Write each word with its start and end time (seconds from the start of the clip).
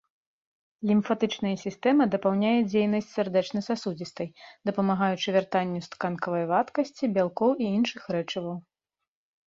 Лімфатычная 0.91 1.51
сістэма 1.63 2.03
дапаўняе 2.15 2.55
дзейнасць 2.71 3.13
сардэчна-сасудзістай, 3.19 4.33
дапамагаючы 4.73 5.27
вяртанню 5.39 5.79
з 5.85 5.95
тканкавай 5.95 6.43
вадкасці 6.57 7.15
бялкоў 7.17 7.51
і 7.65 7.73
іншых 7.79 8.03
рэчываў. 8.21 8.55